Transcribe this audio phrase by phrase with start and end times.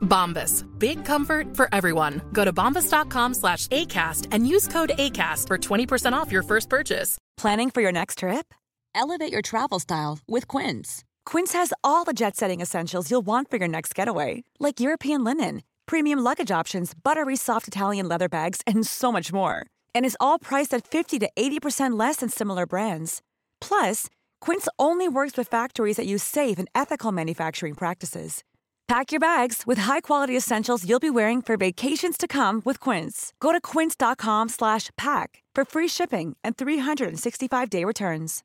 [0.00, 0.64] Bombas.
[0.78, 2.20] Big comfort for everyone.
[2.32, 7.18] Go to bombas.com slash ACAST and use code ACAST for 20% off your first purchase.
[7.36, 8.52] Planning for your next trip?
[8.94, 11.04] Elevate your travel style with Quince.
[11.24, 15.22] Quince has all the jet setting essentials you'll want for your next getaway, like European
[15.22, 19.64] linen, premium luggage options, buttery soft Italian leather bags, and so much more.
[19.94, 23.22] And is all priced at 50 to 80% less than similar brands.
[23.60, 24.08] Plus,
[24.40, 28.42] Quince only works with factories that use safe and ethical manufacturing practices.
[28.90, 33.32] Pack your bags with high-quality essentials you'll be wearing for vacations to come with Quince.
[33.38, 38.42] Go to quince.com/pack for free shipping and 365-day returns.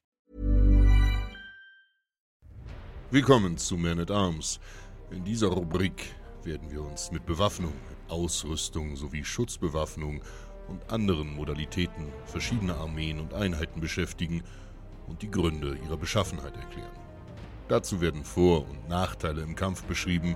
[3.10, 4.60] Willkommen zu Man at Arms.
[5.10, 7.74] In dieser Rubrik werden wir uns mit Bewaffnung,
[8.08, 10.22] Ausrüstung sowie Schutzbewaffnung
[10.68, 14.44] und anderen Modalitäten verschiedener Armeen und Einheiten beschäftigen
[15.08, 17.05] und die Gründe ihrer Beschaffenheit erklären.
[17.68, 20.36] Dazu werden Vor- und Nachteile im Kampf beschrieben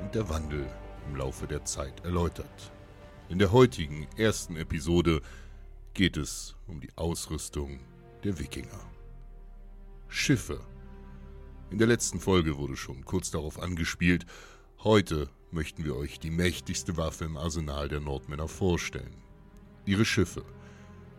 [0.00, 0.66] und der Wandel
[1.08, 2.72] im Laufe der Zeit erläutert.
[3.28, 5.22] In der heutigen ersten Episode
[5.94, 7.80] geht es um die Ausrüstung
[8.24, 8.80] der Wikinger.
[10.08, 10.60] Schiffe.
[11.70, 14.26] In der letzten Folge wurde schon kurz darauf angespielt,
[14.84, 19.16] heute möchten wir euch die mächtigste Waffe im Arsenal der Nordmänner vorstellen.
[19.86, 20.44] Ihre Schiffe.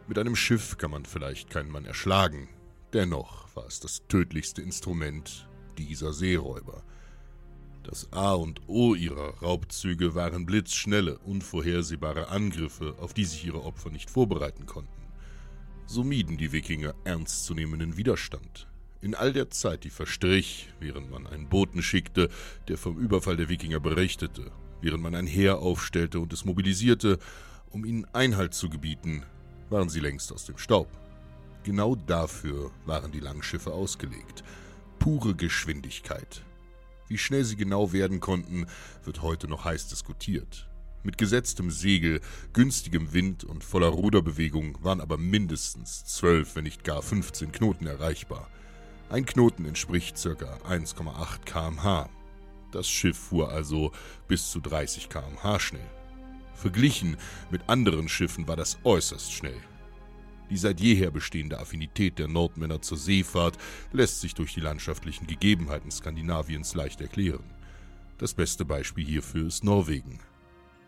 [0.07, 2.47] Mit einem Schiff kann man vielleicht keinen Mann erschlagen,
[2.93, 5.46] dennoch war es das tödlichste Instrument
[5.85, 6.83] dieser Seeräuber.
[7.83, 13.89] Das A und O ihrer Raubzüge waren blitzschnelle, unvorhersehbare Angriffe, auf die sich ihre Opfer
[13.89, 14.91] nicht vorbereiten konnten.
[15.85, 18.67] So mieden die Wikinger ernstzunehmenden Widerstand.
[18.99, 22.29] In all der Zeit, die verstrich, während man einen Boten schickte,
[22.67, 24.51] der vom Überfall der Wikinger berichtete,
[24.81, 27.19] während man ein Heer aufstellte und es mobilisierte,
[27.69, 29.23] um ihnen Einhalt zu gebieten,
[29.69, 30.89] waren sie längst aus dem Staub.
[31.63, 34.43] Genau dafür waren die Langschiffe ausgelegt.
[34.99, 36.43] Pure Geschwindigkeit.
[37.07, 38.65] Wie schnell sie genau werden konnten,
[39.03, 40.69] wird heute noch heiß diskutiert.
[41.03, 42.19] Mit gesetztem Segel,
[42.51, 48.49] günstigem Wind und voller Ruderbewegung waren aber mindestens 12, wenn nicht gar 15 Knoten erreichbar.
[49.09, 50.57] Ein Knoten entspricht ca.
[50.67, 52.09] 1,8 kmh.
[52.71, 53.93] Das Schiff fuhr also
[54.27, 55.89] bis zu 30 kmh schnell.
[56.55, 57.15] Verglichen
[57.51, 59.61] mit anderen Schiffen war das äußerst schnell.
[60.49, 63.57] Die seit jeher bestehende Affinität der Nordmänner zur Seefahrt
[63.91, 67.43] lässt sich durch die landschaftlichen Gegebenheiten Skandinaviens leicht erklären.
[68.17, 70.19] Das beste Beispiel hierfür ist Norwegen,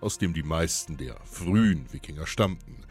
[0.01, 2.85] aus dem die meisten der frühen Wikinger stammten.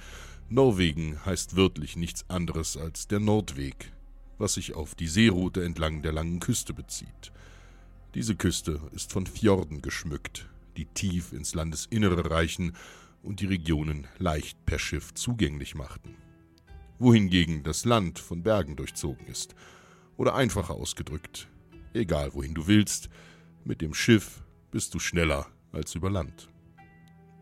[0.50, 3.92] Norwegen heißt wörtlich nichts anderes als der Nordweg,
[4.36, 7.32] was sich auf die Seeroute entlang der langen Küste bezieht.
[8.14, 12.74] Diese Küste ist von Fjorden geschmückt, die tief ins Landesinnere reichen
[13.22, 16.27] und die Regionen leicht per Schiff zugänglich machten.
[16.98, 19.54] Wohingegen das Land von Bergen durchzogen ist.
[20.16, 21.48] Oder einfacher ausgedrückt,
[21.94, 23.08] egal wohin du willst,
[23.64, 26.48] mit dem Schiff bist du schneller als über Land.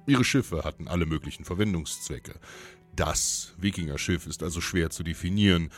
[0.07, 2.39] Ihre Schiffe hatten alle möglichen Verwendungszwecke.
[2.95, 5.71] Das Wikingerschiff ist also schwer zu definieren,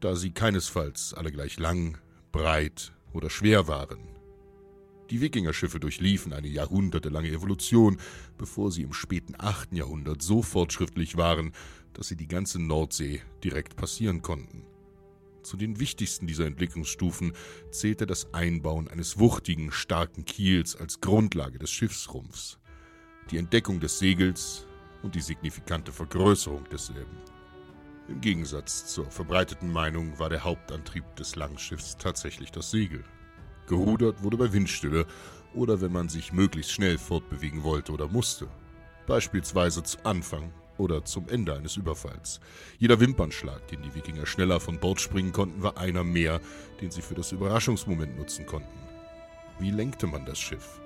[0.00, 1.98] da sie keinesfalls alle gleich lang,
[2.32, 3.98] breit oder schwer waren.
[5.10, 7.98] Die Wikingerschiffe durchliefen eine jahrhundertelange Evolution,
[8.38, 9.72] bevor sie im späten 8.
[9.72, 11.52] Jahrhundert so fortschrittlich waren,
[11.96, 14.64] dass sie die ganze Nordsee direkt passieren konnten.
[15.42, 17.32] Zu den wichtigsten dieser Entwicklungsstufen
[17.70, 22.58] zählte das Einbauen eines wuchtigen, starken Kiels als Grundlage des Schiffsrumpfs,
[23.30, 24.66] die Entdeckung des Segels
[25.02, 27.16] und die signifikante Vergrößerung desselben.
[28.08, 33.04] Im Gegensatz zur verbreiteten Meinung war der Hauptantrieb des Langschiffs tatsächlich das Segel.
[33.66, 35.06] Gerudert wurde bei Windstille
[35.54, 38.48] oder wenn man sich möglichst schnell fortbewegen wollte oder musste.
[39.06, 42.40] Beispielsweise zu Anfang oder zum Ende eines Überfalls.
[42.78, 46.40] Jeder Wimpernschlag, den die Wikinger schneller von Bord springen konnten, war einer mehr,
[46.80, 48.78] den sie für das Überraschungsmoment nutzen konnten.
[49.58, 50.80] Wie lenkte man das Schiff?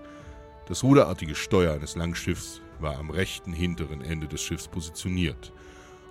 [0.66, 5.52] Das ruderartige Steuer eines Langschiffs war am rechten hinteren Ende des Schiffs positioniert.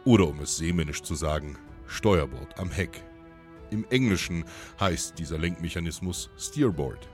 [0.05, 3.03] Oder um es seemännisch zu sagen, Steuerbord am Heck.
[3.71, 4.45] Im Englischen
[4.79, 7.07] heißt dieser Lenkmechanismus Steerboard.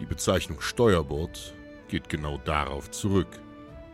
[0.00, 1.54] Die Bezeichnung Steuerbord
[1.88, 3.28] geht genau darauf zurück.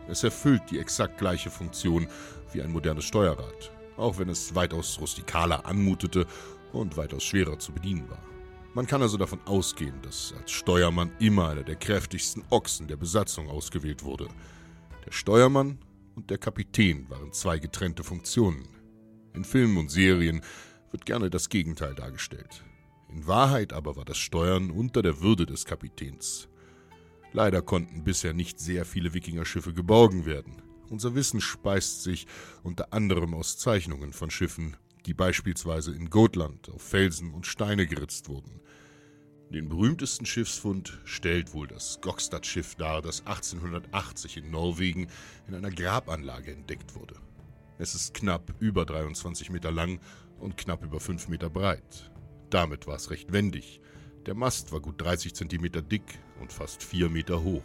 [0.09, 2.07] Es erfüllt die exakt gleiche Funktion
[2.53, 6.25] wie ein modernes Steuerrad, auch wenn es weitaus rustikaler anmutete
[6.71, 8.21] und weitaus schwerer zu bedienen war.
[8.73, 13.49] Man kann also davon ausgehen, dass als Steuermann immer einer der kräftigsten Ochsen der Besatzung
[13.49, 14.27] ausgewählt wurde.
[15.05, 15.79] Der Steuermann
[16.15, 18.67] und der Kapitän waren zwei getrennte Funktionen.
[19.33, 20.41] In Filmen und Serien
[20.91, 22.63] wird gerne das Gegenteil dargestellt.
[23.09, 26.47] In Wahrheit aber war das Steuern unter der Würde des Kapitäns.
[27.33, 30.61] Leider konnten bisher nicht sehr viele Wikingerschiffe geborgen werden.
[30.89, 32.27] Unser Wissen speist sich
[32.63, 38.29] unter anderem aus Zeichnungen von Schiffen, die beispielsweise in Gotland auf Felsen und Steine geritzt
[38.29, 38.61] wurden.
[39.49, 45.07] Den berühmtesten Schiffsfund stellt wohl das Gokstad-Schiff dar, das 1880 in Norwegen
[45.47, 47.15] in einer Grabanlage entdeckt wurde.
[47.77, 50.01] Es ist knapp über 23 Meter lang
[50.39, 52.11] und knapp über 5 Meter breit.
[52.49, 53.79] Damit war es recht wendig.
[54.25, 57.63] Der Mast war gut 30 Zentimeter dick und fast 4 Meter hoch.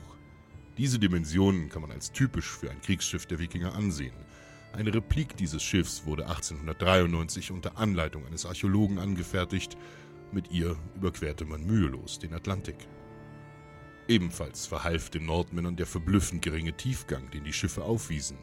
[0.78, 4.14] Diese Dimensionen kann man als typisch für ein Kriegsschiff der Wikinger ansehen.
[4.72, 9.76] Eine Replik dieses Schiffs wurde 1893 unter Anleitung eines Archäologen angefertigt.
[10.32, 12.88] Mit ihr überquerte man mühelos den Atlantik.
[14.08, 18.38] Ebenfalls verhalf den Nordmännern der verblüffend geringe Tiefgang, den die Schiffe aufwiesen.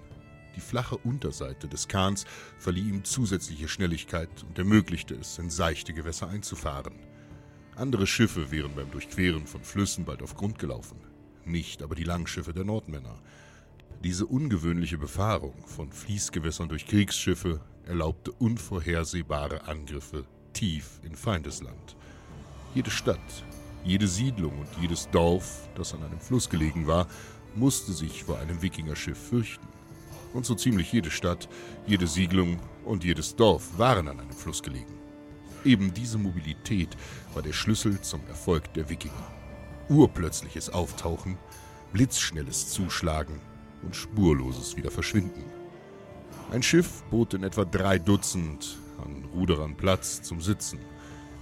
[0.56, 2.26] Die flache Unterseite des Kahns
[2.58, 6.94] verlieh ihm zusätzliche Schnelligkeit und ermöglichte es, in seichte Gewässer einzufahren.
[7.80, 10.98] Andere Schiffe wären beim Durchqueren von Flüssen bald auf Grund gelaufen,
[11.46, 13.16] nicht aber die Langschiffe der Nordmänner.
[14.04, 21.96] Diese ungewöhnliche Befahrung von Fließgewässern durch Kriegsschiffe erlaubte unvorhersehbare Angriffe tief in Feindesland.
[22.76, 23.46] Jede Stadt,
[23.86, 27.08] jede Siedlung und jedes Dorf, das an einem Fluss gelegen war,
[27.56, 29.68] musste sich vor einem Wikingerschiff fürchten.
[30.34, 31.48] Und so ziemlich jede Stadt,
[31.88, 34.99] jede Siedlung und jedes Dorf waren an einem Fluss gelegen.
[35.66, 36.96] Eben diese Mobilität
[37.34, 39.32] war der Schlüssel zum Erfolg der Wikinger.
[39.90, 41.38] Urplötzliches Auftauchen,
[41.92, 43.42] blitzschnelles Zuschlagen
[43.82, 45.44] und spurloses Wiederverschwinden.
[46.52, 50.80] Ein Schiff bot in etwa drei Dutzend an Ruderern Platz zum Sitzen.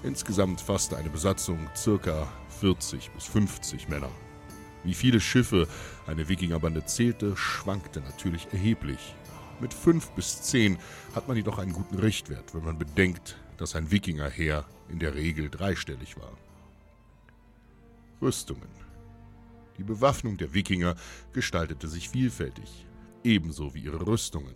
[0.03, 2.27] Insgesamt fasste eine Besatzung circa
[2.59, 4.09] 40 bis 50 Männer.
[4.83, 5.67] Wie viele Schiffe
[6.07, 9.15] eine Wikingerbande zählte, schwankte natürlich erheblich.
[9.59, 10.77] Mit fünf bis zehn
[11.15, 15.49] hat man jedoch einen guten Richtwert, wenn man bedenkt, dass ein Wikingerheer in der Regel
[15.49, 16.31] dreistellig war.
[18.21, 18.69] Rüstungen.
[19.77, 20.95] Die Bewaffnung der Wikinger
[21.33, 22.85] gestaltete sich vielfältig,
[23.23, 24.55] ebenso wie ihre Rüstungen.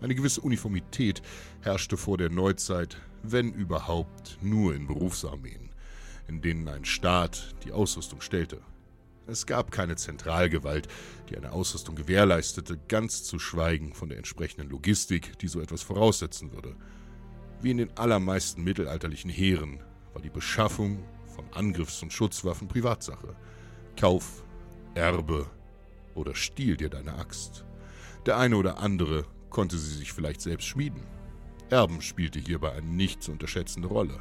[0.00, 1.22] Eine gewisse Uniformität
[1.62, 5.70] herrschte vor der Neuzeit, wenn überhaupt nur in Berufsarmeen,
[6.28, 8.60] in denen ein Staat die Ausrüstung stellte.
[9.28, 10.86] Es gab keine Zentralgewalt,
[11.28, 16.52] die eine Ausrüstung gewährleistete, ganz zu schweigen von der entsprechenden Logistik, die so etwas voraussetzen
[16.52, 16.76] würde.
[17.62, 19.80] Wie in den allermeisten mittelalterlichen Heeren
[20.12, 21.02] war die Beschaffung
[21.34, 23.34] von Angriffs- und Schutzwaffen Privatsache.
[23.96, 24.44] Kauf,
[24.94, 25.46] Erbe
[26.14, 27.64] oder stiehl dir deine Axt.
[28.26, 31.02] Der eine oder andere konnte sie sich vielleicht selbst schmieden.
[31.70, 34.20] Erben spielte hierbei eine nicht zu unterschätzende Rolle.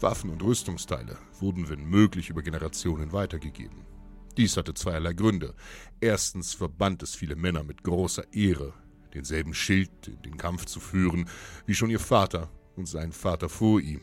[0.00, 3.84] Waffen und Rüstungsteile wurden wenn möglich über Generationen weitergegeben.
[4.36, 5.54] Dies hatte zweierlei Gründe.
[6.00, 8.72] Erstens verband es viele Männer mit großer Ehre,
[9.14, 11.28] denselben Schild in den Kampf zu führen,
[11.66, 14.00] wie schon ihr Vater und sein Vater vor ihm.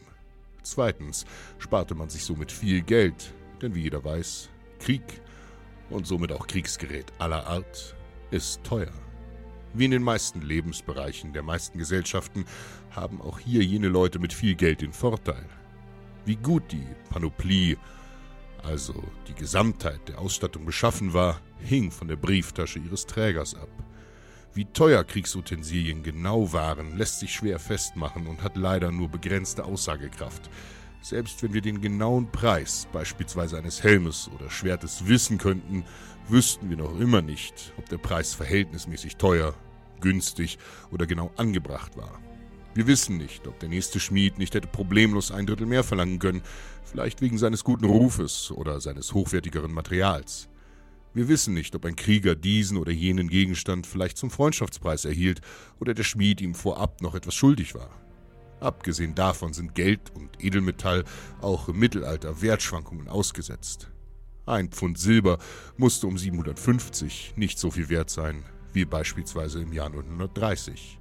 [0.63, 1.25] Zweitens
[1.58, 5.22] sparte man sich somit viel Geld, denn wie jeder weiß, Krieg
[5.89, 7.96] und somit auch Kriegsgerät aller Art
[8.32, 8.94] ist teuer.
[9.74, 12.46] Wie in den meisten Lebensbereichen der meisten Gesellschaften
[12.91, 15.46] haben auch hier jene Leute mit viel Geld den Vorteil.
[16.25, 17.77] Wie gut die Panoplie
[18.63, 23.70] also die Gesamtheit der Ausstattung beschaffen war, hing von der Brieftasche ihres Trägers ab.
[24.53, 30.50] Wie teuer Kriegsutensilien genau waren, lässt sich schwer festmachen und hat leider nur begrenzte Aussagekraft.
[31.01, 35.86] Selbst wenn wir den genauen Preis beispielsweise eines Helmes oder Schwertes wissen könnten,
[36.27, 39.53] wüssten wir noch immer nicht, ob der Preis verhältnismäßig teuer,
[40.01, 40.58] günstig
[40.91, 42.20] oder genau angebracht war.
[42.74, 46.41] Wir wissen nicht, ob der nächste Schmied nicht hätte problemlos ein Drittel mehr verlangen können,
[46.84, 50.49] vielleicht wegen seines guten Rufes oder seines hochwertigeren Materials.
[51.13, 55.42] Wir wissen nicht, ob ein Krieger diesen oder jenen Gegenstand vielleicht zum Freundschaftspreis erhielt
[55.80, 57.89] oder der Schmied ihm vorab noch etwas schuldig war.
[58.60, 61.06] Abgesehen davon sind Geld und Edelmetall
[61.42, 63.89] auch im Mittelalter Wertschwankungen ausgesetzt.
[64.46, 65.39] Ein Pfund Silber
[65.78, 71.00] musste um 750 nicht so viel wert sein wie beispielsweise im Jahr 1930.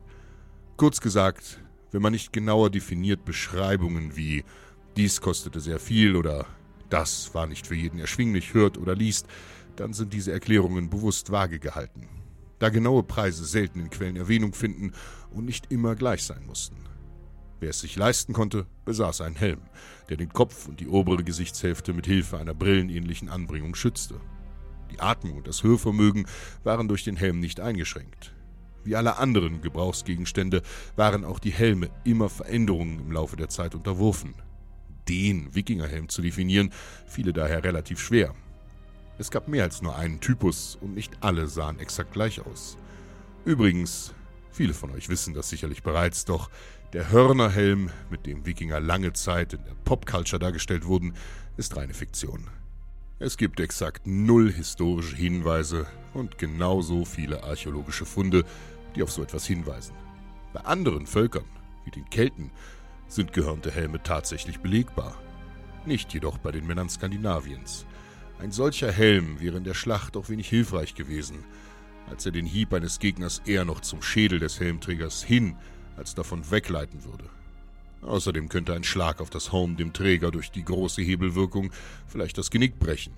[0.76, 1.60] Kurz gesagt,
[1.90, 4.44] wenn man nicht genauer definiert Beschreibungen wie
[4.96, 6.46] dies kostete sehr viel oder
[6.88, 9.26] das war nicht für jeden erschwinglich hört oder liest,
[9.78, 12.08] dann sind diese Erklärungen bewusst vage gehalten,
[12.58, 14.92] da genaue Preise selten in Quellen Erwähnung finden
[15.30, 16.76] und nicht immer gleich sein mussten.
[17.60, 19.60] Wer es sich leisten konnte, besaß einen Helm,
[20.08, 24.20] der den Kopf und die obere Gesichtshälfte mit Hilfe einer brillenähnlichen Anbringung schützte.
[24.90, 26.26] Die Atmung und das Hörvermögen
[26.64, 28.32] waren durch den Helm nicht eingeschränkt.
[28.84, 30.62] Wie alle anderen Gebrauchsgegenstände
[30.96, 34.34] waren auch die Helme immer Veränderungen im Laufe der Zeit unterworfen.
[35.08, 36.72] Den Wikingerhelm zu definieren,
[37.06, 38.34] fiele daher relativ schwer.
[39.18, 42.78] Es gab mehr als nur einen Typus und nicht alle sahen exakt gleich aus.
[43.44, 44.14] Übrigens,
[44.52, 46.50] viele von euch wissen das sicherlich bereits, doch
[46.92, 51.14] der Hörnerhelm, mit dem Wikinger lange Zeit in der Popculture dargestellt wurden,
[51.56, 52.46] ist reine Fiktion.
[53.18, 58.44] Es gibt exakt null historische Hinweise und genauso viele archäologische Funde,
[58.94, 59.94] die auf so etwas hinweisen.
[60.52, 61.44] Bei anderen Völkern,
[61.84, 62.52] wie den Kelten,
[63.08, 65.20] sind gehörnte Helme tatsächlich belegbar.
[65.84, 67.86] Nicht jedoch bei den Männern Skandinaviens.
[68.40, 71.44] Ein solcher Helm wäre in der Schlacht auch wenig hilfreich gewesen,
[72.08, 75.56] als er den Hieb eines Gegners eher noch zum Schädel des Helmträgers hin
[75.96, 77.24] als davon wegleiten würde.
[78.02, 81.72] Außerdem könnte ein Schlag auf das Horn dem Träger durch die große Hebelwirkung
[82.06, 83.14] vielleicht das Genick brechen.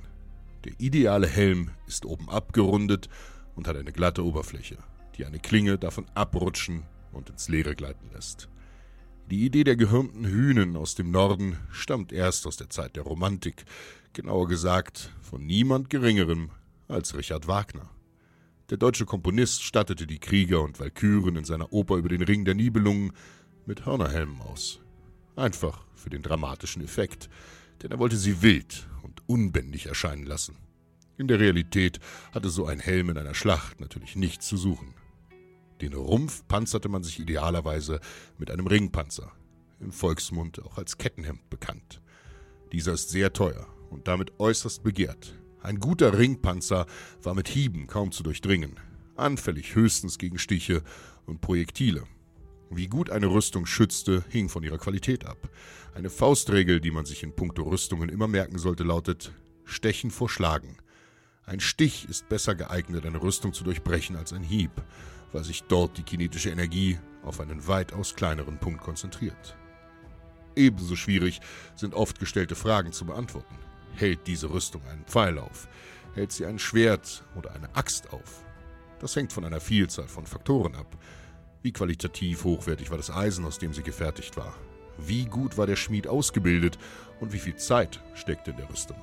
[0.65, 3.11] Der ideale Helm ist oben abgerundet
[3.57, 4.79] und hat eine glatte Oberfläche,
[5.19, 8.49] die eine Klinge davon abrutschen und ins Leere gleiten lässt.
[9.31, 13.65] Die Idee der gehirnten Hühnen aus dem Norden stammt erst aus der Zeit der Romantik,
[14.13, 16.51] genauer gesagt von niemand Geringerem
[16.89, 17.89] als Richard Wagner.
[18.71, 22.57] Der deutsche Komponist stattete die Krieger und Walküren in seiner Oper über den Ring der
[22.57, 23.13] Nibelungen
[23.67, 24.81] mit Hörnerhelmen aus.
[25.37, 27.31] Einfach für den dramatischen Effekt,
[27.85, 30.57] denn er wollte sie wild und unbändig erscheinen lassen.
[31.19, 32.01] In der Realität
[32.33, 34.93] hatte so ein Helm in einer Schlacht natürlich nichts zu suchen.
[35.81, 38.01] Den Rumpf panzerte man sich idealerweise
[38.39, 39.33] mit einem Ringpanzer,
[39.81, 42.03] im Volksmund auch als Kettenhemd bekannt.
[42.73, 46.87] Dieser ist sehr teuer und damit äußerst begehrt, ein guter Ringpanzer
[47.23, 48.81] war mit Hieben kaum zu durchdringen,
[49.17, 50.83] anfällig höchstens gegen Stiche
[51.27, 52.05] und Projektile.
[52.71, 55.51] Wie gut eine Rüstung schützte, hing von ihrer Qualität ab.
[55.95, 59.33] Eine Faustregel, die man sich in puncto Rüstungen immer merken sollte, lautet
[59.65, 60.79] Stechen vor Schlagen.
[61.45, 64.71] Ein Stich ist besser geeignet, eine Rüstung zu durchbrechen als ein Hieb,
[65.33, 69.57] weil sich dort die kinetische Energie auf einen weitaus kleineren Punkt konzentriert.
[70.57, 71.41] Ebenso schwierig
[71.77, 73.55] sind oft gestellte Fragen zu beantworten.
[73.95, 75.69] Hält diese Rüstung einen Pfeil auf?
[76.15, 78.45] Hält sie ein Schwert oder eine Axt auf?
[78.99, 80.97] Das hängt von einer Vielzahl von Faktoren ab.
[81.63, 84.55] Wie qualitativ hochwertig war das Eisen, aus dem sie gefertigt war?
[84.99, 86.79] Wie gut war der Schmied ausgebildet
[87.21, 88.97] und wie viel Zeit steckte in der Rüstung?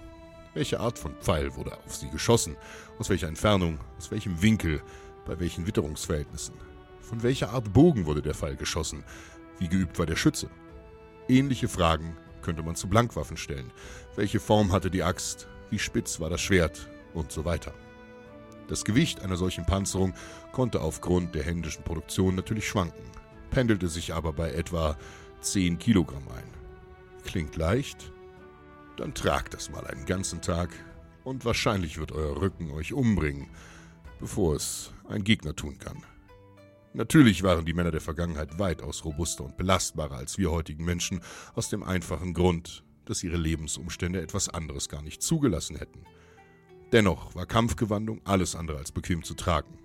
[0.53, 2.55] Welche Art von Pfeil wurde auf sie geschossen?
[2.97, 3.79] Aus welcher Entfernung?
[3.97, 4.81] Aus welchem Winkel?
[5.27, 6.55] Bei welchen Witterungsverhältnissen?
[7.01, 9.03] Von welcher Art Bogen wurde der Pfeil geschossen?
[9.59, 10.49] Wie geübt war der Schütze?
[11.27, 13.71] Ähnliche Fragen könnte man zu Blankwaffen stellen.
[14.15, 15.49] Welche Form hatte die Axt?
[15.69, 16.89] Wie spitz war das Schwert?
[17.13, 17.73] Und so weiter.
[18.69, 20.13] Das Gewicht einer solchen Panzerung
[20.53, 23.03] konnte aufgrund der händischen Produktion natürlich schwanken,
[23.49, 24.97] pendelte sich aber bei etwa
[25.41, 26.49] 10 Kilogramm ein.
[27.25, 28.13] Klingt leicht?
[28.95, 30.69] Dann tragt das mal einen ganzen Tag
[31.23, 33.49] und wahrscheinlich wird euer Rücken euch umbringen,
[34.19, 36.03] bevor es ein Gegner tun kann.
[36.93, 41.21] Natürlich waren die Männer der Vergangenheit weitaus robuster und belastbarer als wir heutigen Menschen,
[41.53, 46.03] aus dem einfachen Grund, dass ihre Lebensumstände etwas anderes gar nicht zugelassen hätten.
[46.91, 49.77] Dennoch war Kampfgewandung alles andere als bequem zu tragen.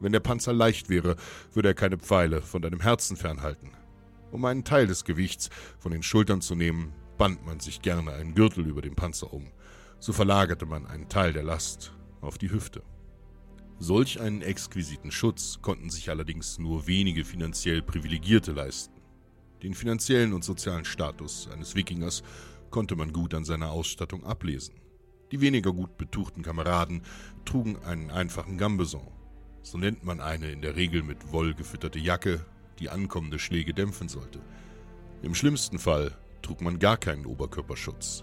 [0.00, 1.16] Wenn der Panzer leicht wäre,
[1.52, 3.70] würde er keine Pfeile von deinem Herzen fernhalten.
[4.32, 8.34] Um einen Teil des Gewichts von den Schultern zu nehmen, band man sich gerne einen
[8.34, 9.46] Gürtel über den Panzer um.
[10.00, 12.82] So verlagerte man einen Teil der Last auf die Hüfte.
[13.82, 18.94] Solch einen exquisiten Schutz konnten sich allerdings nur wenige finanziell Privilegierte leisten.
[19.64, 22.22] Den finanziellen und sozialen Status eines Wikingers
[22.70, 24.76] konnte man gut an seiner Ausstattung ablesen.
[25.32, 27.02] Die weniger gut betuchten Kameraden
[27.44, 29.10] trugen einen einfachen Gambeson.
[29.62, 32.46] So nennt man eine in der Regel mit Woll gefütterte Jacke,
[32.78, 34.38] die ankommende Schläge dämpfen sollte.
[35.22, 38.22] Im schlimmsten Fall trug man gar keinen Oberkörperschutz.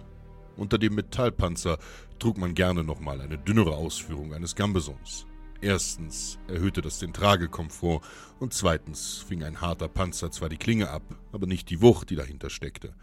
[0.55, 1.79] Unter dem Metallpanzer
[2.17, 5.25] trug man gerne nochmal eine dünnere Ausführung eines Gambesons.
[5.61, 8.01] Erstens erhöhte das den Tragekomfort
[8.39, 12.15] und zweitens fing ein harter Panzer zwar die Klinge ab, aber nicht die Wucht, die
[12.15, 12.93] dahinter steckte.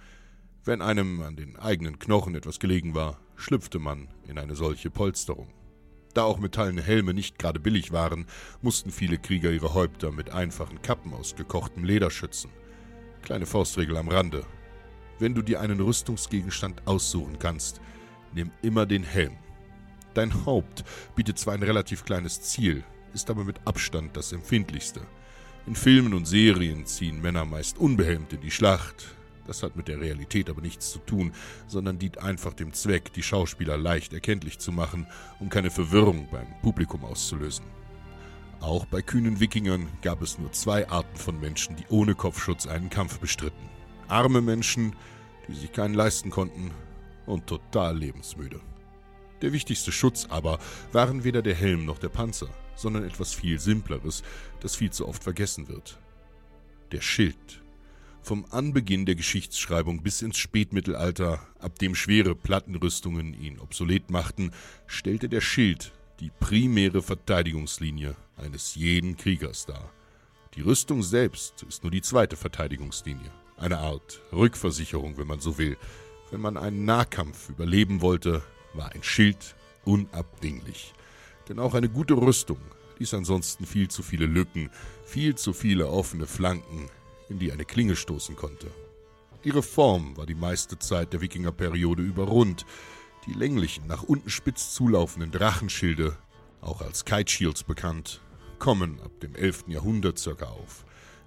[0.65, 5.53] Wenn einem an den eigenen Knochen etwas gelegen war, schlüpfte man in eine solche Polsterung.
[6.15, 8.25] Da auch metallene Helme nicht gerade billig waren,
[8.63, 12.51] mussten viele Krieger ihre Häupter mit einfachen Kappen aus gekochtem Leder schützen.
[13.21, 14.47] Kleine Faustregel am Rande.
[15.19, 17.83] Wenn du dir einen Rüstungsgegenstand aussuchen kannst,
[18.33, 19.37] nimm immer den Helm.
[20.17, 20.83] Dein Haupt
[21.15, 25.03] bietet zwar ein relativ kleines Ziel, ist aber mit Abstand das empfindlichste.
[25.67, 29.15] In Filmen und Serien ziehen Männer meist unbehelmt in die Schlacht.
[29.47, 31.33] Das hat mit der Realität aber nichts zu tun,
[31.67, 35.07] sondern dient einfach dem Zweck, die Schauspieler leicht erkenntlich zu machen,
[35.39, 37.67] um keine Verwirrung beim Publikum auszulösen.
[38.61, 42.89] Auch bei kühnen Wikingern gab es nur zwei Arten von Menschen, die ohne Kopfschutz einen
[42.89, 43.69] Kampf bestritten.
[44.09, 44.97] Arme Menschen,
[45.47, 46.71] die sich keinen leisten konnten,
[47.27, 48.61] und total lebensmüde.
[49.43, 50.59] Der wichtigste Schutz aber
[50.93, 54.23] waren weder der Helm noch der Panzer, sondern etwas viel Simpleres,
[54.61, 55.99] das viel zu oft vergessen wird.
[56.93, 57.63] Der Schild.
[58.23, 64.51] Vom Anbeginn der Geschichtsschreibung bis ins Spätmittelalter, ab dem schwere Plattenrüstungen ihn obsolet machten,
[64.87, 69.93] stellte der Schild die primäre Verteidigungslinie eines jeden Kriegers dar.
[70.55, 75.77] Die Rüstung selbst ist nur die zweite Verteidigungslinie, eine Art Rückversicherung, wenn man so will.
[76.31, 78.43] Wenn man einen Nahkampf überleben wollte,
[78.77, 79.55] war ein Schild
[79.85, 80.95] unabdinglich.
[81.49, 82.59] Denn auch eine gute Rüstung
[82.99, 84.71] ließ ansonsten viel zu viele Lücken,
[85.05, 86.89] viel zu viele offene Flanken,
[87.29, 88.71] in die eine Klinge stoßen konnte.
[89.43, 92.65] Ihre Form war die meiste Zeit der Wikingerperiode über rund.
[93.27, 96.17] Die länglichen, nach unten spitz zulaufenden Drachenschilde,
[96.61, 98.21] auch als Kite Shields bekannt,
[98.59, 99.65] kommen ab dem 11.
[99.69, 100.86] Jahrhundert circa auf.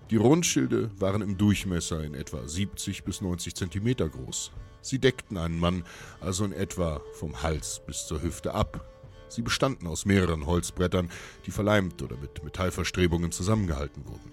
[0.09, 4.51] Die Rundschilde waren im Durchmesser in etwa 70 bis 90 Zentimeter groß.
[4.81, 5.83] Sie deckten einen Mann
[6.19, 8.83] also in etwa vom Hals bis zur Hüfte ab.
[9.27, 11.11] Sie bestanden aus mehreren Holzbrettern,
[11.45, 14.31] die verleimt oder mit Metallverstrebungen zusammengehalten wurden.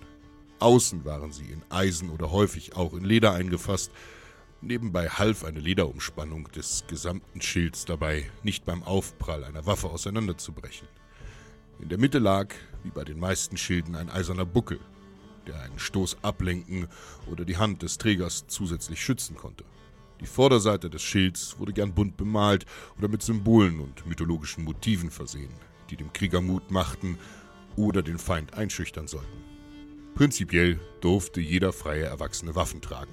[0.61, 3.91] Außen waren sie in Eisen oder häufig auch in Leder eingefasst.
[4.63, 10.89] Nebenbei half eine Lederumspannung des gesamten Schilds dabei, nicht beim Aufprall einer Waffe auseinanderzubrechen.
[11.81, 14.81] In der Mitte lag, wie bei den meisten Schilden, ein eiserner Buckel,
[15.47, 16.89] der einen Stoß ablenken
[17.31, 19.65] oder die Hand des Trägers zusätzlich schützen konnte.
[20.21, 22.65] Die Vorderseite des Schilds wurde gern bunt bemalt
[22.99, 25.53] oder mit Symbolen und mythologischen Motiven versehen,
[25.91, 27.19] die dem Krieger Mut machten
[27.77, 29.45] oder den Feind einschüchtern sollten.
[30.15, 33.13] Prinzipiell durfte jeder freie Erwachsene Waffen tragen.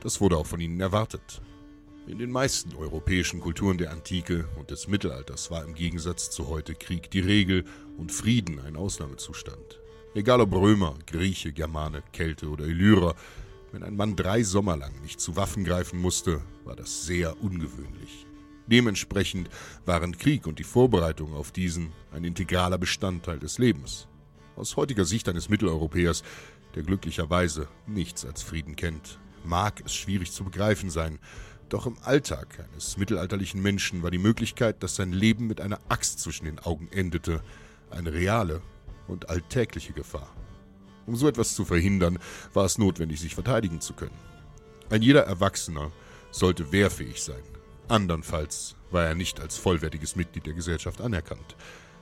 [0.00, 1.42] Das wurde auch von ihnen erwartet.
[2.06, 6.74] In den meisten europäischen Kulturen der Antike und des Mittelalters war im Gegensatz zu heute
[6.74, 7.64] Krieg die Regel
[7.98, 9.80] und Frieden ein Ausnahmezustand.
[10.12, 13.14] Egal ob Römer, Grieche, Germane, Kelte oder Illyrer,
[13.70, 18.26] wenn ein Mann drei Sommer lang nicht zu Waffen greifen musste, war das sehr ungewöhnlich.
[18.66, 19.48] Dementsprechend
[19.84, 24.08] waren Krieg und die Vorbereitung auf diesen ein integraler Bestandteil des Lebens.
[24.56, 26.24] Aus heutiger Sicht eines Mitteleuropäers,
[26.74, 31.20] der glücklicherweise nichts als Frieden kennt, mag es schwierig zu begreifen sein,
[31.68, 36.18] doch im Alltag eines mittelalterlichen Menschen war die Möglichkeit, dass sein Leben mit einer Axt
[36.18, 37.44] zwischen den Augen endete,
[37.90, 38.60] eine reale
[39.10, 40.28] und alltägliche Gefahr.
[41.06, 42.18] Um so etwas zu verhindern,
[42.54, 44.18] war es notwendig, sich verteidigen zu können.
[44.90, 45.90] Ein jeder Erwachsener
[46.30, 47.42] sollte wehrfähig sein.
[47.88, 51.56] Andernfalls war er nicht als vollwertiges Mitglied der Gesellschaft anerkannt.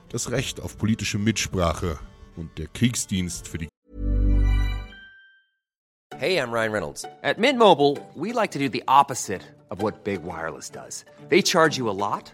[0.09, 1.99] Das Recht auf politische Mitsprache
[2.35, 3.67] und der Kriegsdienst für die
[6.17, 7.05] Hey, I'm Ryan Reynolds.
[7.23, 11.05] At Mint Mobile, we like to do the opposite of what Big Wireless does.
[11.29, 12.33] They charge you a lot,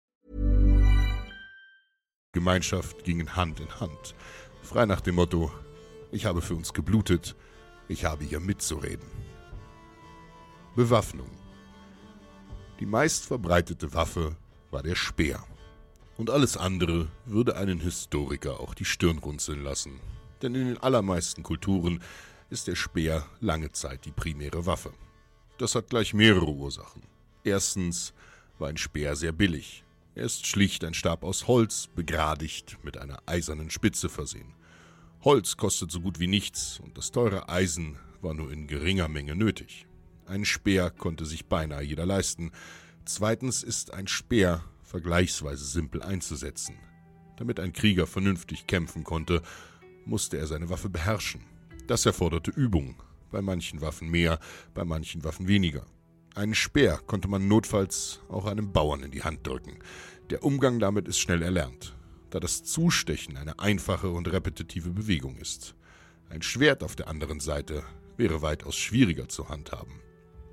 [2.33, 4.15] Gemeinschaft gingen Hand in Hand,
[4.61, 5.51] frei nach dem Motto:
[6.11, 7.35] Ich habe für uns geblutet,
[7.89, 9.05] ich habe hier mitzureden.
[10.75, 11.29] Bewaffnung.
[12.79, 14.37] Die meistverbreitete Waffe
[14.71, 15.43] war der Speer.
[16.15, 19.99] Und alles andere würde einen Historiker auch die Stirn runzeln lassen.
[20.41, 22.01] Denn in den allermeisten Kulturen
[22.49, 24.93] ist der Speer lange Zeit die primäre Waffe.
[25.57, 27.03] Das hat gleich mehrere Ursachen.
[27.43, 28.13] Erstens
[28.57, 29.83] war ein Speer sehr billig.
[30.13, 34.53] Er ist schlicht ein Stab aus Holz, begradigt, mit einer eisernen Spitze versehen.
[35.23, 39.35] Holz kostet so gut wie nichts und das teure Eisen war nur in geringer Menge
[39.35, 39.87] nötig.
[40.25, 42.51] Ein Speer konnte sich beinahe jeder leisten.
[43.05, 46.75] Zweitens ist ein Speer vergleichsweise simpel einzusetzen.
[47.37, 49.41] Damit ein Krieger vernünftig kämpfen konnte,
[50.05, 51.41] musste er seine Waffe beherrschen.
[51.87, 54.39] Das erforderte Übung, bei manchen Waffen mehr,
[54.73, 55.85] bei manchen Waffen weniger.
[56.33, 59.79] Einen Speer konnte man notfalls auch einem Bauern in die Hand drücken.
[60.29, 61.93] Der Umgang damit ist schnell erlernt,
[62.29, 65.75] da das Zustechen eine einfache und repetitive Bewegung ist.
[66.29, 67.83] Ein Schwert auf der anderen Seite
[68.15, 69.99] wäre weitaus schwieriger zu handhaben.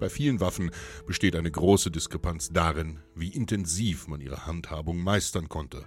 [0.00, 0.72] Bei vielen Waffen
[1.06, 5.84] besteht eine große Diskrepanz darin, wie intensiv man ihre Handhabung meistern konnte.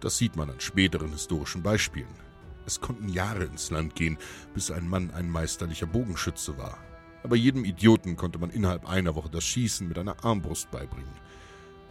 [0.00, 2.14] Das sieht man an späteren historischen Beispielen.
[2.66, 4.18] Es konnten Jahre ins Land gehen,
[4.52, 6.78] bis ein Mann ein meisterlicher Bogenschütze war.
[7.24, 11.10] Aber jedem Idioten konnte man innerhalb einer Woche das Schießen mit einer Armbrust beibringen.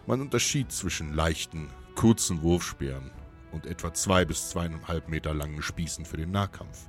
[0.05, 3.09] Man unterschied zwischen leichten, kurzen Wurfspeeren
[3.51, 6.87] und etwa zwei bis zweieinhalb Meter langen Spießen für den Nahkampf.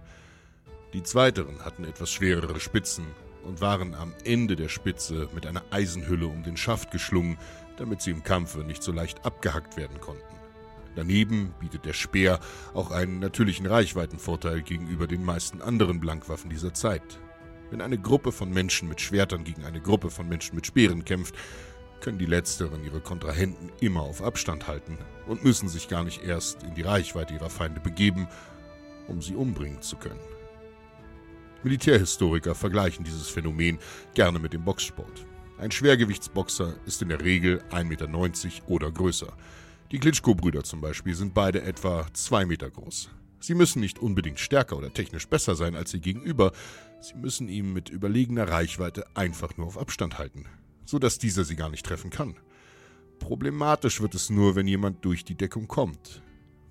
[0.93, 3.07] Die zweiteren hatten etwas schwerere Spitzen
[3.45, 7.39] und waren am Ende der Spitze mit einer Eisenhülle um den Schaft geschlungen,
[7.79, 10.23] damit sie im Kampfe nicht so leicht abgehackt werden konnten.
[10.97, 12.41] Daneben bietet der Speer
[12.75, 17.21] auch einen natürlichen Reichweitenvorteil gegenüber den meisten anderen Blankwaffen dieser Zeit.
[17.75, 21.35] Wenn eine Gruppe von Menschen mit Schwertern gegen eine Gruppe von Menschen mit Speeren kämpft,
[22.01, 26.63] können die letzteren ihre Kontrahenten immer auf Abstand halten und müssen sich gar nicht erst
[26.63, 28.29] in die Reichweite ihrer Feinde begeben,
[29.09, 30.21] um sie umbringen zu können.
[31.65, 33.81] Militärhistoriker vergleichen dieses Phänomen
[34.15, 35.27] gerne mit dem Boxsport.
[35.59, 39.33] Ein Schwergewichtsboxer ist in der Regel 1,90 Meter oder größer.
[39.91, 43.11] Die Klitschko-Brüder zum Beispiel sind beide etwa 2 Meter groß.
[43.45, 46.53] Sie müssen nicht unbedingt stärker oder technisch besser sein als ihr Gegenüber,
[47.05, 50.47] sie müssen ihm mit überlegener Reichweite einfach nur auf Abstand halten,
[50.85, 52.37] so dass dieser sie gar nicht treffen kann.
[53.19, 56.23] Problematisch wird es nur, wenn jemand durch die Deckung kommt.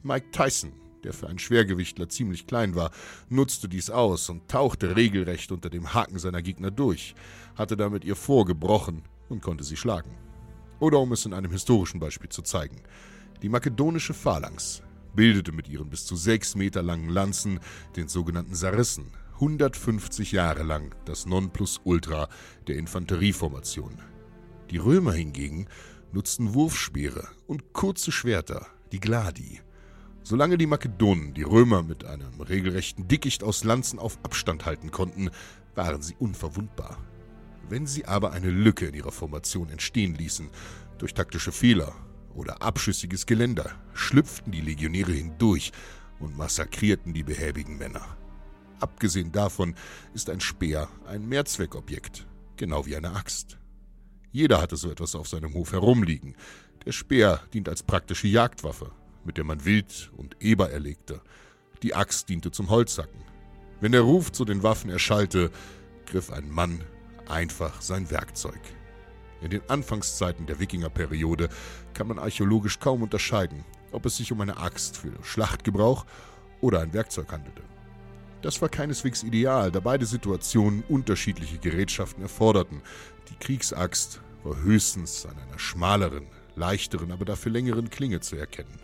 [0.01, 2.91] Mike Tyson der für einen Schwergewichtler ziemlich klein war,
[3.29, 7.15] nutzte dies aus und tauchte regelrecht unter dem Haken seiner Gegner durch,
[7.55, 10.11] hatte damit ihr vorgebrochen und konnte sie schlagen.
[10.79, 12.81] Oder um es in einem historischen Beispiel zu zeigen,
[13.41, 14.81] die makedonische Phalanx
[15.15, 17.59] bildete mit ihren bis zu sechs Meter langen Lanzen,
[17.95, 19.11] den sogenannten Sarissen,
[19.43, 22.29] 150 Jahre lang das Nonplusultra
[22.67, 23.99] der Infanterieformation.
[24.69, 25.67] Die Römer hingegen
[26.13, 29.59] nutzten Wurfspeere und kurze Schwerter, die Gladi,
[30.25, 35.29] Solange die Makedonen die Römer mit einem regelrechten Dickicht aus Lanzen auf Abstand halten konnten,
[35.75, 36.97] waren sie unverwundbar.
[37.67, 40.49] Wenn sie aber eine Lücke in ihrer Formation entstehen ließen,
[40.99, 41.93] durch taktische Fehler
[42.33, 45.73] oder abschüssiges Geländer, schlüpften die Legionäre hindurch
[46.21, 48.15] und massakrierten die behäbigen Männer.
[48.83, 49.75] Abgesehen davon
[50.13, 53.57] ist ein Speer ein Mehrzweckobjekt, genau wie eine Axt.
[54.33, 56.35] Jeder hatte so etwas auf seinem Hof herumliegen.
[56.85, 58.91] Der Speer dient als praktische Jagdwaffe,
[59.23, 61.21] mit der man Wild und Eber erlegte.
[61.81, 63.21] Die Axt diente zum Holzhacken.
[63.79, 65.49] Wenn der Ruf zu den Waffen erschallte,
[66.05, 66.83] griff ein Mann
[67.29, 68.59] einfach sein Werkzeug.
[69.39, 71.47] In den Anfangszeiten der Wikingerperiode
[71.93, 76.05] kann man archäologisch kaum unterscheiden, ob es sich um eine Axt für Schlachtgebrauch
[76.59, 77.63] oder ein Werkzeug handelte.
[78.43, 82.81] Das war keineswegs ideal, da beide Situationen unterschiedliche Gerätschaften erforderten.
[83.29, 86.27] Die Kriegsaxt war höchstens an einer schmaleren,
[86.57, 88.79] leichteren, aber dafür längeren Klinge zu erkennen.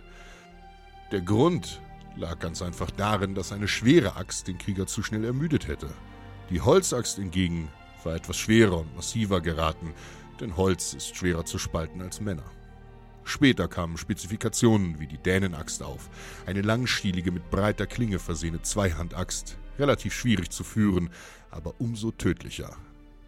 [1.12, 1.82] Der Grund
[2.16, 5.90] lag ganz einfach darin, dass eine schwere Axt den Krieger zu schnell ermüdet hätte.
[6.50, 7.68] Die Holzaxt hingegen
[8.06, 9.94] war etwas schwerer und massiver geraten,
[10.40, 12.50] denn Holz ist schwerer zu spalten als Männer.
[13.24, 16.10] Später kamen Spezifikationen wie die Dänenaxt auf,
[16.46, 21.10] eine langstielige mit breiter Klinge versehene Zweihandaxt, relativ schwierig zu führen,
[21.52, 22.76] aber umso tödlicher.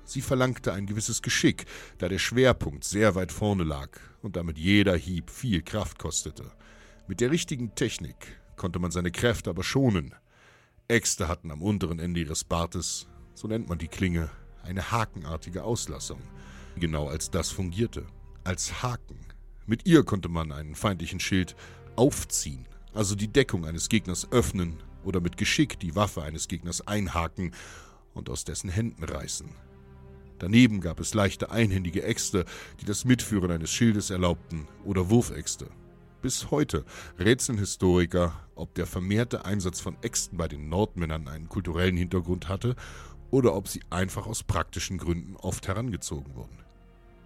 [0.03, 1.65] Sie verlangte ein gewisses Geschick,
[1.97, 3.89] da der Schwerpunkt sehr weit vorne lag
[4.21, 6.51] und damit jeder Hieb viel Kraft kostete.
[7.07, 10.13] Mit der richtigen Technik konnte man seine Kräfte aber schonen.
[10.87, 14.29] Äxte hatten am unteren Ende ihres Bartes, so nennt man die Klinge,
[14.63, 16.21] eine hakenartige Auslassung.
[16.75, 18.05] Genau als das fungierte.
[18.43, 19.30] Als Haken.
[19.65, 21.55] Mit ihr konnte man einen feindlichen Schild
[21.95, 27.53] aufziehen, also die Deckung eines Gegners öffnen oder mit Geschick die Waffe eines Gegners einhaken
[28.13, 29.49] und aus dessen Händen reißen.
[30.39, 32.45] Daneben gab es leichte einhändige Äxte,
[32.79, 35.67] die das Mitführen eines Schildes erlaubten, oder Wurfäxte.
[36.23, 36.83] Bis heute
[37.19, 42.75] rätseln Historiker, ob der vermehrte Einsatz von Äxten bei den Nordmännern einen kulturellen Hintergrund hatte
[43.29, 46.60] oder ob sie einfach aus praktischen Gründen oft herangezogen wurden.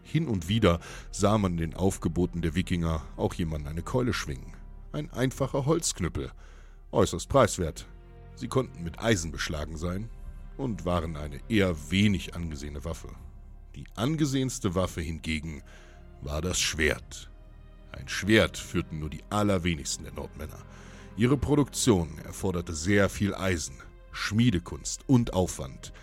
[0.06, 0.80] Hin und wieder
[1.12, 4.54] sah man in den Aufgeboten der Wikinger auch jemanden eine Keule schwingen.
[4.94, 6.32] Ein einfacher Holzknüppel,
[6.92, 7.88] äußerst preiswert.
[8.36, 10.10] Sie konnten mit Eisen beschlagen sein
[10.58, 13.10] und waren eine eher wenig angesehene Waffe.
[13.76, 15.64] Die angesehenste Waffe hingegen
[16.22, 17.32] war das Schwert.
[17.92, 20.60] Ein Schwert führten nur die allerwenigsten der Nordmänner.
[21.18, 23.76] Ihre Produktion erforderte sehr viel Eisen,
[24.12, 25.94] Schmiedekunst und Aufwand.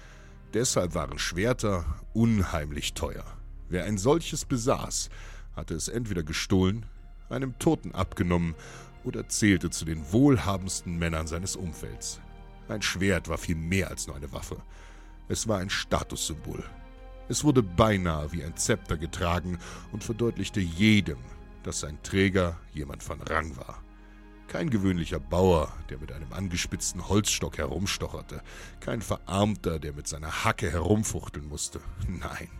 [0.55, 3.25] Deshalb waren Schwerter unheimlich teuer.
[3.73, 5.09] Wer ein solches besaß,
[5.57, 6.85] hatte es entweder gestohlen,
[7.31, 8.55] einem Toten abgenommen
[9.03, 12.21] oder zählte zu den wohlhabendsten Männern seines Umfelds.
[12.69, 14.61] Ein Schwert war viel mehr als nur eine Waffe.
[15.31, 16.63] Es war ein Statussymbol.
[17.31, 19.59] Es wurde beinahe wie ein Zepter getragen
[19.91, 21.17] und verdeutlichte jedem,
[21.63, 23.83] dass sein Träger jemand von Rang war.
[24.49, 28.43] Kein gewöhnlicher Bauer, der mit einem angespitzten Holzstock herumstocherte,
[28.81, 31.81] kein Verarmter, der mit seiner Hacke herumfuchteln musste.
[32.07, 32.51] Nein,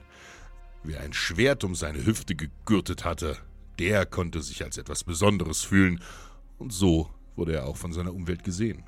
[0.85, 3.39] wer ein Schwert um seine Hüfte gegürtet hatte,
[3.79, 6.01] der konnte sich als etwas Besonderes fühlen,
[6.59, 8.85] und so wurde er auch von seiner Umwelt gesehen.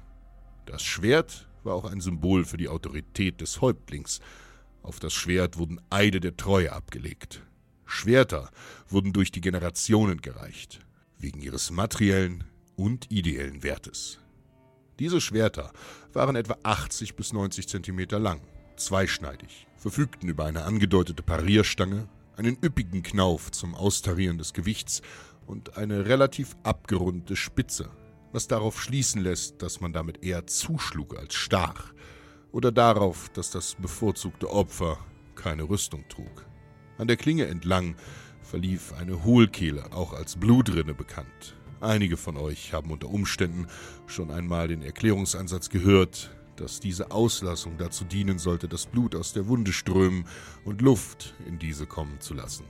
[0.66, 4.20] Das Schwert war auch ein Symbol für die Autorität des Häuptlings.
[4.82, 7.42] Auf das Schwert wurden Eide der Treue abgelegt.
[7.86, 8.50] Schwerter
[8.88, 10.80] wurden durch die Generationen gereicht,
[11.18, 12.44] wegen ihres materiellen
[12.76, 14.20] und ideellen Wertes.
[14.98, 15.72] Diese Schwerter
[16.12, 18.40] waren etwa 80 bis 90 Zentimeter lang,
[18.76, 25.02] zweischneidig, verfügten über eine angedeutete Parierstange, einen üppigen Knauf zum Austarieren des Gewichts
[25.46, 27.90] und eine relativ abgerundete Spitze,
[28.32, 31.92] was darauf schließen lässt, dass man damit eher zuschlug als stach,
[32.50, 34.96] oder darauf, dass das bevorzugte Opfer
[35.34, 36.46] keine Rüstung trug.
[36.96, 37.94] An der Klinge entlang
[38.40, 41.56] verlief eine Hohlkehle, auch als Blutrinne bekannt.
[41.82, 43.66] Einige von euch haben unter Umständen
[44.06, 49.46] schon einmal den Erklärungsansatz gehört, dass diese Auslassung dazu dienen sollte, das Blut aus der
[49.48, 50.26] Wunde strömen
[50.64, 52.64] und Luft in diese kommen zu lassen,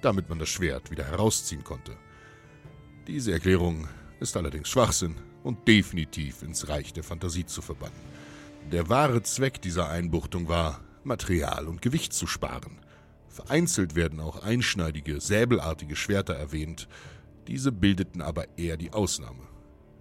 [0.00, 1.96] damit man das Schwert wieder herausziehen konnte.
[3.06, 3.88] Diese Erklärung
[4.20, 7.98] ist allerdings Schwachsinn und definitiv ins Reich der Fantasie zu verbannen.
[8.70, 12.78] Der wahre Zweck dieser Einbuchtung war, Material und Gewicht zu sparen.
[13.28, 16.88] Vereinzelt werden auch einschneidige, säbelartige Schwerter erwähnt,
[17.48, 19.42] diese bildeten aber eher die Ausnahme.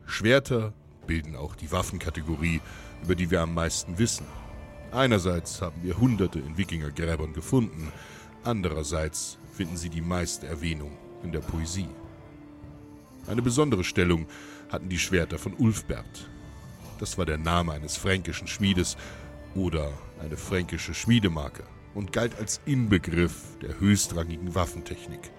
[0.06, 0.74] Schwerter
[1.08, 2.62] bilden auch die Waffenkategorie,
[3.04, 4.26] über die wir am meisten wissen.
[4.92, 7.92] Einerseits haben wir Hunderte in Wikingergräbern gefunden,
[8.44, 11.90] andererseits finden sie die meiste Erwähnung in der Poesie.
[13.28, 14.26] Eine besondere Stellung
[14.70, 16.30] hatten die Schwerter von Ulfbert.
[17.00, 18.98] Das war der Name eines fränkischen Schmiedes
[19.56, 25.32] oder eine fränkische Schmiedemarke und galt als Inbegriff der höchstrangigen Waffentechnik.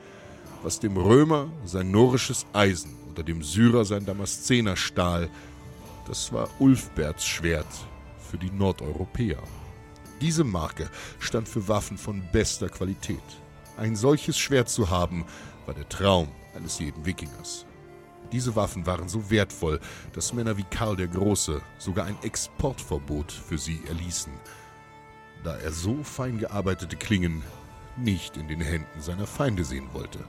[0.62, 5.28] Was dem Römer sein norisches Eisen oder dem Syrer sein Damaszener Stahl,
[6.06, 7.66] das war Ulfberts Schwert
[8.18, 9.42] für die Nordeuropäer.
[10.20, 10.88] Diese Marke
[11.18, 13.22] stand für Waffen von bester Qualität.
[13.76, 15.24] Ein solches Schwert zu haben,
[15.66, 17.66] war der Traum eines jeden Wikingers.
[18.30, 19.80] Diese Waffen waren so wertvoll,
[20.12, 24.32] dass Männer wie Karl der Große sogar ein Exportverbot für sie erließen,
[25.44, 27.42] da er so fein gearbeitete Klingen
[27.96, 30.20] nicht in den Händen seiner Feinde sehen wollte.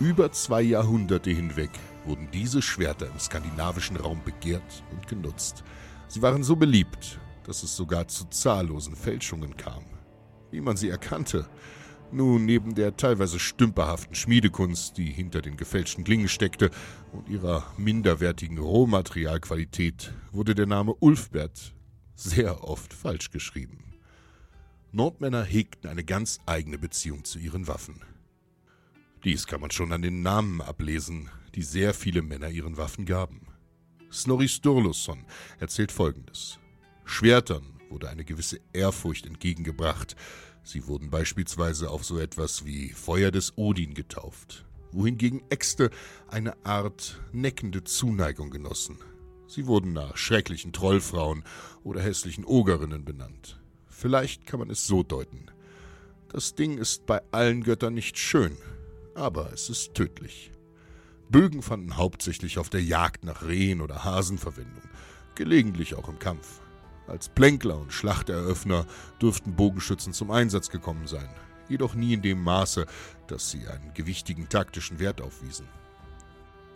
[0.00, 1.70] Über zwei Jahrhunderte hinweg
[2.04, 5.62] wurden diese Schwerter im skandinavischen Raum begehrt und genutzt.
[6.08, 9.84] Sie waren so beliebt, dass es sogar zu zahllosen Fälschungen kam.
[10.50, 11.48] Wie man sie erkannte,
[12.10, 16.70] nun, neben der teilweise stümperhaften Schmiedekunst, die hinter den gefälschten Klingen steckte,
[17.12, 21.72] und ihrer minderwertigen Rohmaterialqualität, wurde der Name Ulfbert
[22.16, 23.94] sehr oft falsch geschrieben.
[24.92, 28.00] Nordmänner hegten eine ganz eigene Beziehung zu ihren Waffen.
[29.24, 33.46] Dies kann man schon an den Namen ablesen, die sehr viele Männer ihren Waffen gaben.
[34.12, 35.24] Snorri Sturluson
[35.58, 36.58] erzählt folgendes.
[37.04, 40.16] Schwertern wurde eine gewisse Ehrfurcht entgegengebracht,
[40.66, 45.90] Sie wurden beispielsweise auf so etwas wie Feuer des Odin getauft, wohingegen Äxte
[46.28, 48.98] eine Art neckende Zuneigung genossen.
[49.46, 51.44] Sie wurden nach schrecklichen Trollfrauen
[51.84, 53.60] oder hässlichen Ogerinnen benannt.
[53.88, 55.50] Vielleicht kann man es so deuten.
[56.30, 58.56] Das Ding ist bei allen Göttern nicht schön,
[59.14, 60.52] aber es ist tödlich.
[61.30, 64.82] Bögen fanden hauptsächlich auf der Jagd nach Rehen oder Hasen Verwendung,
[65.34, 66.60] gelegentlich auch im Kampf.
[67.06, 68.86] Als Plänkler und Schlachteröffner
[69.20, 71.28] dürften Bogenschützen zum Einsatz gekommen sein,
[71.68, 72.86] jedoch nie in dem Maße,
[73.26, 75.66] dass sie einen gewichtigen taktischen Wert aufwiesen.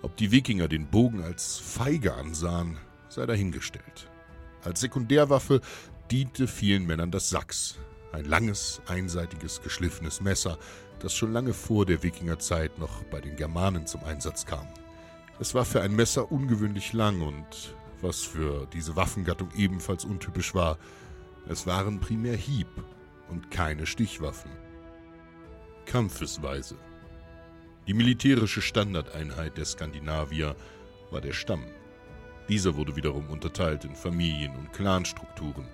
[0.03, 4.09] Ob die Wikinger den Bogen als feige ansahen, sei dahingestellt.
[4.63, 5.61] Als Sekundärwaffe
[6.11, 7.79] diente vielen Männern das Sachs,
[8.13, 10.59] ein langes, einseitiges, geschliffenes Messer,
[11.01, 14.67] das schon lange vor der Wikingerzeit noch bei den Germanen zum Einsatz kam.
[15.41, 20.79] Es war für ein Messer ungewöhnlich lang und was für diese Waffengattung ebenfalls untypisch war.
[21.49, 22.69] Es waren primär Hieb
[23.29, 24.51] und keine Stichwaffen.
[25.87, 26.77] Kampfesweise.
[27.87, 30.57] Die militärische Standardeinheit der Skandinavier
[31.11, 31.65] war der Stamm.
[32.49, 35.69] Dieser wurde wiederum unterteilt in Familien- und Clanstrukturen.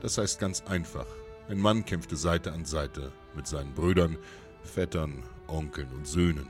[0.00, 1.06] Das heißt ganz einfach,
[1.48, 4.18] ein Mann kämpfte Seite an Seite mit seinen Brüdern,
[4.66, 6.48] Vettern, Onkeln und Söhnen.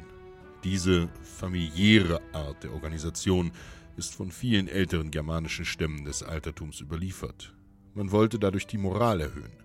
[0.65, 3.53] Diese familiäre Art der Organisation
[3.97, 7.55] ist von vielen älteren germanischen Stämmen des Altertums überliefert.
[7.95, 9.63] Man wollte dadurch die Moral erhöhen.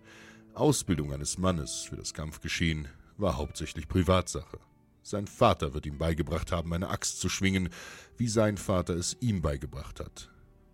[0.54, 2.88] Ausbildung eines Mannes für das Kampfgeschehen
[3.18, 4.60] war hauptsächlich Privatsache.
[5.04, 7.70] Sein Vater wird ihm beigebracht haben, eine Axt zu schwingen,
[8.18, 10.30] wie sein Vater es ihm beigebracht hat.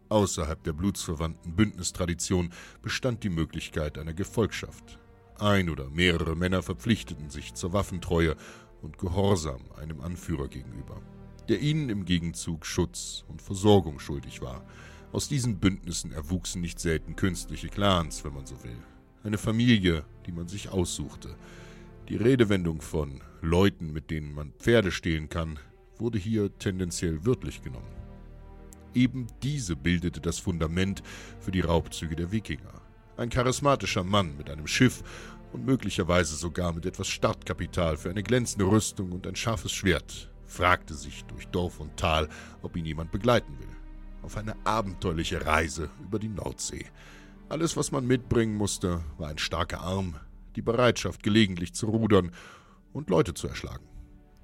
[0.10, 5.00] Außerhalb der blutsverwandten Bündnistradition bestand die Möglichkeit einer Gefolgschaft.
[5.40, 8.36] Ein oder mehrere Männer verpflichteten sich zur Waffentreue
[8.82, 11.02] und Gehorsam einem Anführer gegenüber.
[11.48, 14.66] der ihnen im Gegenzug Schutz und Versorgung schuldig war.
[15.12, 18.78] Aus diesen Bündnissen erwuchsen nicht selten künstliche Clans, wenn man so will.
[19.24, 21.36] Eine Familie, die man sich aussuchte.
[22.10, 25.60] Die Redewendung von Leuten, mit denen man Pferde stehlen kann,
[25.98, 27.88] wurde hier tendenziell wörtlich genommen.
[28.94, 31.04] Eben diese bildete das Fundament
[31.40, 32.77] für die Raubzüge der Wikinger.
[33.18, 35.04] Ein charismatischer Mann mit einem Schiff
[35.52, 40.94] und möglicherweise sogar mit etwas Startkapital für eine glänzende Rüstung und ein scharfes Schwert fragte
[40.94, 42.30] sich durch Dorf und Tal,
[42.62, 43.68] ob ihn jemand begleiten will.
[44.22, 46.86] Auf eine abenteuerliche Reise über die Nordsee.
[47.50, 50.16] Alles, was man mitbringen musste, war ein starker Arm,
[50.56, 52.32] die Bereitschaft, gelegentlich zu rudern
[52.94, 53.88] und Leute zu erschlagen.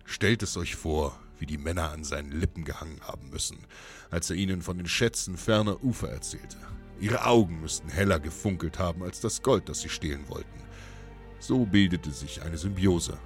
[0.03, 3.59] Stellt es euch vor, wie die Männer an seinen Lippen gehangen haben müssen,
[4.09, 6.57] als er ihnen von den Schätzen ferner Ufer erzählte.
[6.99, 10.63] Ihre Augen müssten heller gefunkelt haben als das Gold, das sie stehlen wollten.
[11.39, 13.17] So bildete sich eine Symbiose.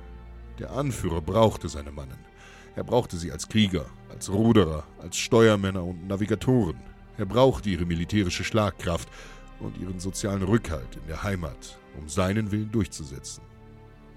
[0.60, 2.18] Der Anführer brauchte seine Mannen.
[2.76, 6.80] Er brauchte sie als Krieger, als Ruderer, als Steuermänner und Navigatoren.
[7.18, 9.10] Er brauchte ihre militärische Schlagkraft
[9.60, 13.44] und ihren sozialen Rückhalt in der Heimat, um seinen Willen durchzusetzen.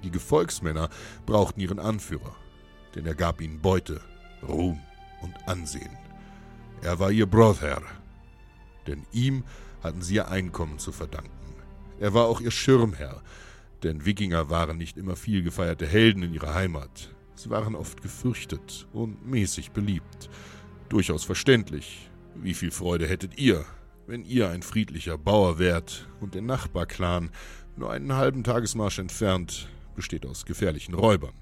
[0.03, 0.89] Die Gefolgsmänner
[1.27, 2.37] brauchten ihren Anführer,
[2.95, 4.01] denn er gab ihnen Beute,
[4.47, 4.81] Ruhm
[5.21, 5.97] und Ansehen.
[6.83, 7.83] Er war ihr Brother,
[8.91, 9.45] denn ihm
[9.83, 11.31] hatten sie ihr Einkommen zu verdanken.
[11.99, 13.23] Er war auch ihr Schirmherr,
[13.83, 17.15] denn Wikinger waren nicht immer viel gefeierte Helden in ihrer Heimat.
[17.35, 20.29] Sie waren oft gefürchtet und mäßig beliebt.
[20.91, 22.11] Durchaus verständlich.
[22.35, 23.65] Wie viel Freude hättet ihr,
[24.07, 27.31] wenn ihr ein friedlicher Bauer wärt und der Nachbarclan,
[27.77, 31.35] nur einen halben Tagesmarsch entfernt, besteht aus gefährlichen Räubern.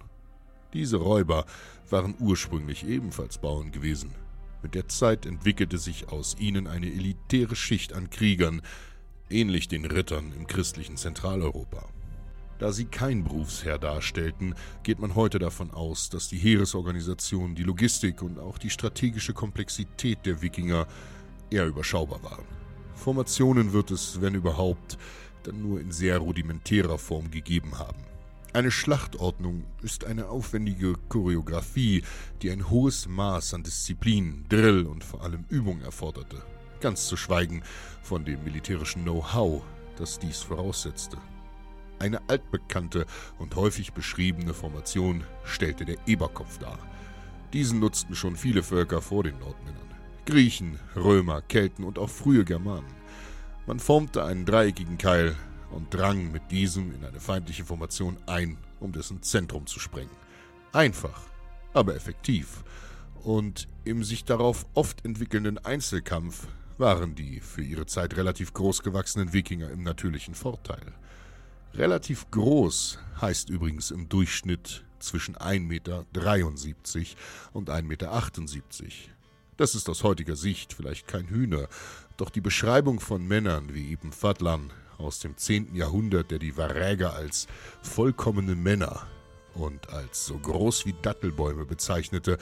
[0.72, 1.46] Diese Räuber
[1.90, 4.14] waren ursprünglich ebenfalls Bauern gewesen.
[4.62, 8.62] Mit der Zeit entwickelte sich aus ihnen eine elitäre Schicht an Kriegern,
[9.30, 11.88] ähnlich den Rittern im christlichen Zentraleuropa.
[12.58, 18.20] Da sie kein Berufsherr darstellten, geht man heute davon aus, dass die Heeresorganisation, die Logistik
[18.20, 20.88] und auch die strategische Komplexität der Wikinger
[21.50, 22.44] eher überschaubar waren.
[22.96, 24.98] Formationen wird es, wenn überhaupt,
[25.44, 28.07] dann nur in sehr rudimentärer Form gegeben haben.
[28.54, 32.02] Eine Schlachtordnung ist eine aufwendige Choreografie,
[32.40, 36.42] die ein hohes Maß an Disziplin, Drill und vor allem Übung erforderte.
[36.80, 37.62] Ganz zu schweigen
[38.02, 39.62] von dem militärischen Know-how,
[39.98, 41.18] das dies voraussetzte.
[41.98, 43.04] Eine altbekannte
[43.38, 46.78] und häufig beschriebene Formation stellte der Eberkopf dar.
[47.52, 49.94] Diesen nutzten schon viele Völker vor den Nordmännern.
[50.24, 52.96] Griechen, Römer, Kelten und auch frühe Germanen.
[53.66, 55.36] Man formte einen dreieckigen Keil
[55.70, 60.16] und drang mit diesem in eine feindliche Formation ein, um dessen Zentrum zu sprengen.
[60.72, 61.20] Einfach,
[61.72, 62.64] aber effektiv.
[63.22, 66.46] Und im sich darauf oft entwickelnden Einzelkampf
[66.78, 70.94] waren die für ihre Zeit relativ groß gewachsenen Wikinger im natürlichen Vorteil.
[71.74, 76.06] Relativ groß heißt übrigens im Durchschnitt zwischen 1,73 Meter
[77.52, 78.90] und 1,78 Meter.
[79.56, 81.68] Das ist aus heutiger Sicht vielleicht kein Hühner,
[82.16, 85.74] doch die Beschreibung von Männern wie Ibn Fadlan aus dem 10.
[85.74, 87.46] Jahrhundert, der die Varäger als
[87.82, 89.06] vollkommene Männer
[89.54, 92.38] und als so groß wie Dattelbäume bezeichnete,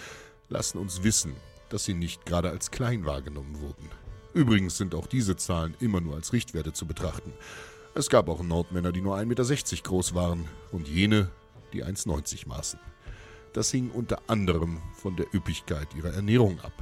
[0.49, 1.35] lassen uns wissen,
[1.69, 3.89] dass sie nicht gerade als klein wahrgenommen wurden.
[4.35, 7.33] Übrigens sind auch diese Zahlen immer nur als Richtwerte zu betrachten.
[7.95, 11.31] Es gab auch Nordmänner, die nur 1,60 Meter groß waren und jene,
[11.73, 12.79] die 1,90 maßen.
[13.55, 16.73] Das hing unter anderem von der Üppigkeit ihrer Ernährung ab.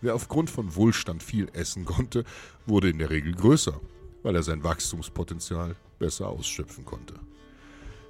[0.00, 2.24] Wer aufgrund von Wohlstand viel essen konnte,
[2.66, 3.80] wurde in der Regel größer
[4.24, 7.14] weil er sein Wachstumspotenzial besser ausschöpfen konnte.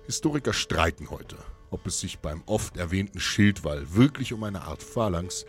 [0.06, 1.36] Historiker streiten heute,
[1.70, 5.44] ob es sich beim oft erwähnten Schildwall wirklich um eine Art Phalanx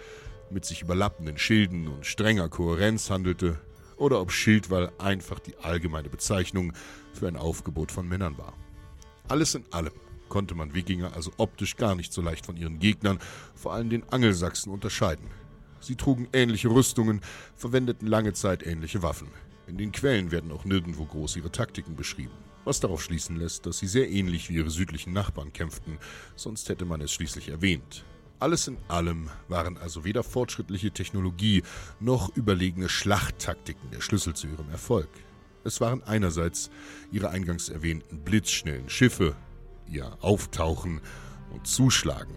[0.50, 3.60] mit sich überlappenden Schilden und strenger Kohärenz handelte
[3.98, 6.74] oder ob Schildwall einfach die allgemeine Bezeichnung
[7.14, 8.54] für ein Aufgebot von Männern war.
[9.28, 9.94] Alles in allem
[10.30, 13.20] konnte man Wikinger also optisch gar nicht so leicht von ihren Gegnern,
[13.54, 15.28] vor allem den Angelsachsen, unterscheiden.
[15.80, 17.22] Sie trugen ähnliche Rüstungen,
[17.56, 19.28] verwendeten lange Zeit ähnliche Waffen.
[19.68, 22.34] In den Quellen werden auch nirgendwo groß ihre Taktiken beschrieben,
[22.66, 25.98] was darauf schließen lässt, dass sie sehr ähnlich wie ihre südlichen Nachbarn kämpften,
[26.36, 28.06] sonst hätte man es schließlich erwähnt.
[28.38, 31.64] Alles in allem waren also weder fortschrittliche Technologie
[32.00, 35.10] noch überlegene Schlachttaktiken der Schlüssel zu ihrem Erfolg.
[35.64, 36.70] Es waren einerseits
[37.12, 39.36] ihre eingangs erwähnten blitzschnellen Schiffe,
[39.88, 41.02] ihr Auftauchen
[41.52, 42.36] und Zuschlagen.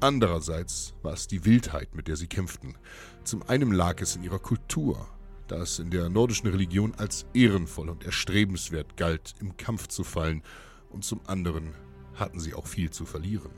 [0.00, 2.76] Andererseits war es die Wildheit, mit der sie kämpften.
[3.22, 5.08] Zum einen lag es in ihrer Kultur,
[5.48, 10.42] da es in der nordischen Religion als ehrenvoll und erstrebenswert galt, im Kampf zu fallen,
[10.90, 11.74] und zum anderen
[12.14, 13.50] hatten sie auch viel zu verlieren.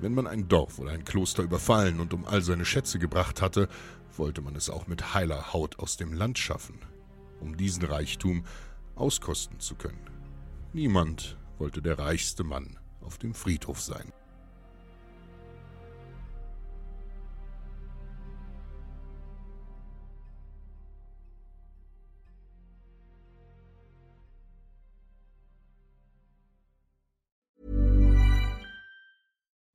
[0.00, 3.68] Wenn man ein Dorf oder ein Kloster überfallen und um all seine Schätze gebracht hatte,
[4.16, 6.78] wollte man es auch mit heiler Haut aus dem Land schaffen,
[7.40, 8.44] um diesen Reichtum
[8.94, 10.08] auskosten zu können.
[10.72, 14.12] Niemand wollte der reichste Mann auf dem Friedhof sein.